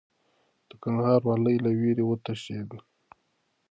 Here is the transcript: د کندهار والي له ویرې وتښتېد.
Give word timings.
د 0.69 0.71
کندهار 0.83 1.21
والي 1.27 1.55
له 1.65 1.71
ویرې 1.79 2.03
وتښتېد. 2.07 2.69